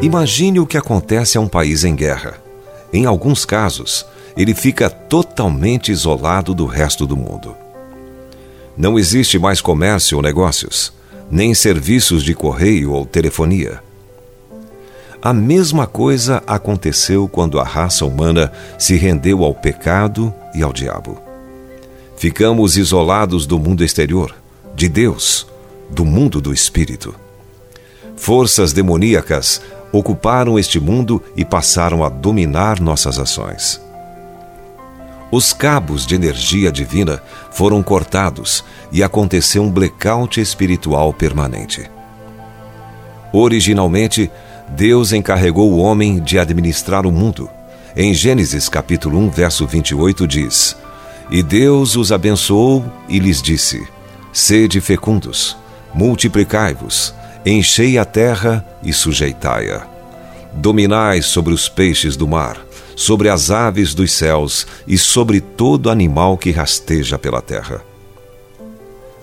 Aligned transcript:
Imagine 0.00 0.58
o 0.58 0.66
que 0.66 0.78
acontece 0.78 1.36
a 1.36 1.40
um 1.40 1.46
país 1.46 1.84
em 1.84 1.94
guerra. 1.94 2.40
Em 2.92 3.04
alguns 3.04 3.44
casos, 3.44 4.06
ele 4.36 4.54
fica 4.54 4.88
totalmente 4.88 5.92
isolado 5.92 6.54
do 6.54 6.64
resto 6.64 7.06
do 7.06 7.16
mundo. 7.16 7.54
Não 8.76 8.98
existe 8.98 9.38
mais 9.38 9.60
comércio 9.60 10.16
ou 10.16 10.22
negócios, 10.22 10.92
nem 11.30 11.52
serviços 11.52 12.22
de 12.22 12.32
correio 12.34 12.92
ou 12.92 13.04
telefonia. 13.04 13.82
A 15.20 15.32
mesma 15.32 15.84
coisa 15.84 16.42
aconteceu 16.46 17.28
quando 17.28 17.58
a 17.58 17.64
raça 17.64 18.06
humana 18.06 18.52
se 18.78 18.96
rendeu 18.96 19.42
ao 19.42 19.52
pecado 19.52 20.32
e 20.54 20.62
ao 20.62 20.72
diabo. 20.72 21.20
Ficamos 22.16 22.76
isolados 22.76 23.44
do 23.44 23.58
mundo 23.58 23.82
exterior, 23.82 24.34
de 24.76 24.88
Deus, 24.88 25.46
do 25.90 26.04
mundo 26.04 26.40
do 26.40 26.52
espírito. 26.52 27.14
Forças 28.16 28.72
demoníacas 28.72 29.60
ocuparam 29.90 30.56
este 30.56 30.78
mundo 30.78 31.20
e 31.36 31.44
passaram 31.44 32.04
a 32.04 32.08
dominar 32.08 32.80
nossas 32.80 33.18
ações. 33.18 33.80
Os 35.32 35.52
cabos 35.52 36.06
de 36.06 36.14
energia 36.14 36.70
divina 36.70 37.20
foram 37.50 37.82
cortados 37.82 38.64
e 38.92 39.02
aconteceu 39.02 39.64
um 39.64 39.70
blackout 39.70 40.40
espiritual 40.40 41.12
permanente. 41.12 41.90
Originalmente, 43.32 44.30
Deus 44.70 45.12
encarregou 45.12 45.72
o 45.72 45.78
homem 45.78 46.20
de 46.20 46.38
administrar 46.38 47.06
o 47.06 47.12
mundo. 47.12 47.48
Em 47.96 48.12
Gênesis 48.12 48.68
capítulo 48.68 49.18
1, 49.18 49.30
verso 49.30 49.66
28 49.66 50.26
diz: 50.26 50.76
E 51.30 51.42
Deus 51.42 51.96
os 51.96 52.12
abençoou 52.12 52.84
e 53.08 53.18
lhes 53.18 53.40
disse: 53.40 53.86
Sede 54.32 54.80
fecundos, 54.80 55.56
multiplicai-vos, 55.94 57.14
enchei 57.44 57.98
a 57.98 58.04
terra 58.04 58.64
e 58.82 58.92
sujeitai-a. 58.92 59.86
Dominai 60.52 61.22
sobre 61.22 61.52
os 61.52 61.68
peixes 61.68 62.16
do 62.16 62.26
mar, 62.26 62.58
sobre 62.94 63.28
as 63.28 63.50
aves 63.50 63.94
dos 63.94 64.12
céus 64.12 64.66
e 64.86 64.98
sobre 64.98 65.40
todo 65.40 65.90
animal 65.90 66.36
que 66.36 66.50
rasteja 66.50 67.18
pela 67.18 67.40
terra. 67.40 67.82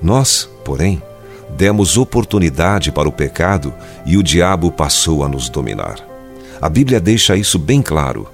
Nós, 0.00 0.48
porém, 0.64 1.02
demos 1.56 1.96
oportunidade 1.96 2.90
para 2.90 3.08
o 3.08 3.12
pecado 3.12 3.72
e 4.06 4.16
o 4.16 4.22
diabo 4.22 4.70
passou 4.72 5.22
a 5.24 5.28
nos 5.28 5.48
dominar. 5.48 5.96
A 6.60 6.68
Bíblia 6.68 7.00
deixa 7.00 7.36
isso 7.36 7.58
bem 7.58 7.82
claro. 7.82 8.28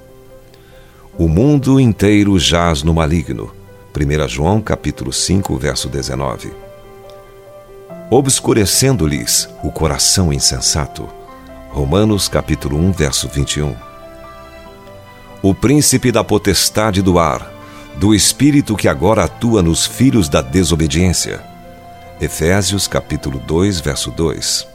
O 1.17 1.27
mundo 1.27 1.79
inteiro 1.79 2.39
jaz 2.39 2.81
no 2.81 2.93
maligno. 2.93 3.51
1 3.95 4.27
João 4.27 4.61
capítulo 4.61 5.11
5, 5.11 5.57
verso 5.57 5.89
19. 5.89 6.53
Obscurecendo-lhes 8.09 9.49
o 9.63 9.71
coração 9.71 10.31
insensato. 10.31 11.07
Romanos 11.69 12.27
capítulo 12.27 12.77
1, 12.77 12.91
verso 12.93 13.27
21. 13.27 13.75
O 15.41 15.53
príncipe 15.53 16.11
da 16.11 16.23
potestade 16.23 17.01
do 17.01 17.19
ar, 17.19 17.51
do 17.97 18.15
espírito 18.15 18.75
que 18.75 18.87
agora 18.87 19.25
atua 19.25 19.61
nos 19.61 19.85
filhos 19.85 20.29
da 20.29 20.41
desobediência 20.41 21.48
Efésios 22.21 22.85
capítulo 22.85 23.39
2, 23.39 23.79
verso 23.79 24.11
2. 24.11 24.67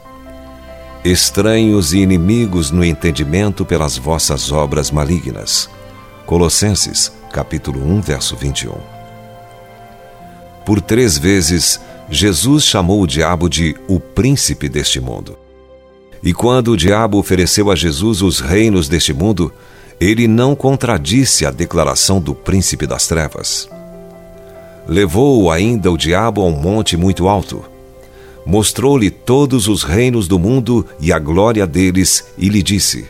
Estranhos 1.04 1.92
e 1.92 1.98
inimigos 1.98 2.70
no 2.70 2.82
entendimento 2.82 3.66
pelas 3.66 3.98
vossas 3.98 4.50
obras 4.50 4.90
malignas. 4.90 5.68
Colossenses 6.24 7.12
capítulo 7.30 7.86
1, 7.86 8.00
verso 8.00 8.34
21. 8.34 8.72
Por 10.64 10.80
três 10.80 11.18
vezes, 11.18 11.78
Jesus 12.08 12.64
chamou 12.64 13.02
o 13.02 13.06
diabo 13.06 13.50
de 13.50 13.76
o 13.88 14.00
príncipe 14.00 14.66
deste 14.66 14.98
mundo. 14.98 15.36
E 16.22 16.32
quando 16.32 16.68
o 16.68 16.76
diabo 16.78 17.18
ofereceu 17.18 17.70
a 17.70 17.76
Jesus 17.76 18.22
os 18.22 18.40
reinos 18.40 18.88
deste 18.88 19.12
mundo, 19.12 19.52
ele 20.00 20.26
não 20.26 20.56
contradisse 20.56 21.44
a 21.44 21.50
declaração 21.50 22.22
do 22.22 22.34
príncipe 22.34 22.86
das 22.86 23.06
trevas. 23.06 23.68
Levou 24.86 25.50
ainda 25.50 25.90
o 25.90 25.96
diabo 25.96 26.42
a 26.42 26.46
um 26.46 26.52
monte 26.52 26.96
muito 26.96 27.26
alto. 27.26 27.64
Mostrou-lhe 28.44 29.10
todos 29.10 29.68
os 29.68 29.82
reinos 29.82 30.28
do 30.28 30.38
mundo 30.38 30.86
e 31.00 31.12
a 31.12 31.18
glória 31.18 31.66
deles, 31.66 32.26
e 32.36 32.48
lhe 32.48 32.62
disse: 32.62 33.06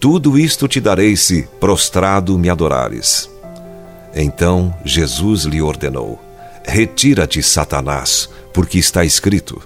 Tudo 0.00 0.38
isto 0.38 0.66
te 0.66 0.80
darei 0.80 1.16
se, 1.16 1.46
prostrado, 1.60 2.38
me 2.38 2.48
adorares. 2.48 3.28
Então 4.14 4.74
Jesus 4.84 5.44
lhe 5.44 5.60
ordenou: 5.60 6.18
Retira-te, 6.64 7.42
Satanás, 7.42 8.30
porque 8.54 8.78
está 8.78 9.04
escrito: 9.04 9.60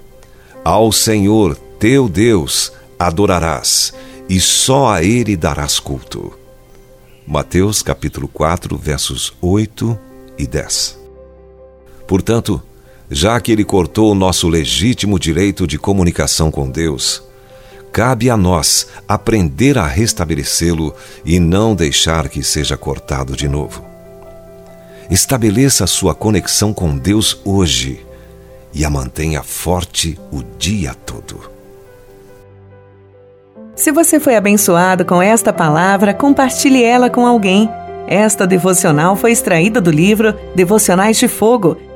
Ao 0.65 0.91
Senhor 0.91 1.55
teu 1.79 2.09
Deus 2.09 2.73
adorarás, 2.97 3.93
e 4.27 4.39
só 4.41 4.89
a 4.89 5.03
ele 5.03 5.37
darás 5.37 5.79
culto. 5.79 6.33
Mateus 7.25 7.81
capítulo 7.81 8.27
4, 8.27 8.77
versos 8.77 9.33
8 9.41 9.97
e 10.37 10.45
10. 10.45 10.98
Portanto, 12.09 12.59
já 13.07 13.39
que 13.39 13.51
ele 13.51 13.63
cortou 13.63 14.11
o 14.11 14.15
nosso 14.15 14.47
legítimo 14.47 15.19
direito 15.19 15.67
de 15.67 15.77
comunicação 15.77 16.49
com 16.49 16.67
Deus, 16.67 17.21
cabe 17.91 18.31
a 18.31 18.35
nós 18.35 18.87
aprender 19.07 19.77
a 19.77 19.85
restabelecê-lo 19.85 20.95
e 21.23 21.39
não 21.39 21.75
deixar 21.75 22.27
que 22.27 22.41
seja 22.41 22.75
cortado 22.75 23.35
de 23.35 23.47
novo. 23.47 23.85
Estabeleça 25.07 25.85
sua 25.85 26.15
conexão 26.15 26.73
com 26.73 26.97
Deus 26.97 27.39
hoje 27.45 28.03
e 28.73 28.83
a 28.83 28.89
mantenha 28.89 29.43
forte 29.43 30.17
o 30.31 30.41
dia 30.57 30.95
todo. 30.95 31.39
Se 33.75 33.91
você 33.91 34.19
foi 34.19 34.35
abençoado 34.35 35.05
com 35.05 35.21
esta 35.21 35.53
palavra, 35.53 36.11
compartilhe 36.11 36.83
ela 36.83 37.07
com 37.07 37.27
alguém. 37.27 37.69
Esta 38.07 38.47
devocional 38.47 39.15
foi 39.15 39.31
extraída 39.31 39.79
do 39.79 39.91
livro 39.91 40.33
Devocionais 40.55 41.15
de 41.15 41.27
Fogo 41.27 41.77